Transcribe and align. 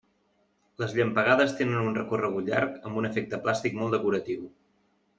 Les 0.83 0.95
llampegades 0.99 1.53
tenen 1.59 1.85
un 1.91 1.99
recorregut 1.99 2.49
llarg 2.55 2.91
amb 2.91 3.01
un 3.03 3.09
efecte 3.13 3.41
plàstic 3.47 3.81
molt 3.83 3.99
decoratiu. 3.99 4.53